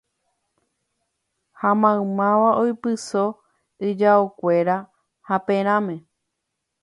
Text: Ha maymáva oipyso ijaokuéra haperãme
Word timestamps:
Ha 1.59 1.69
maymáva 1.81 2.49
oipyso 2.61 3.25
ijaokuéra 3.89 4.77
haperãme 5.27 5.95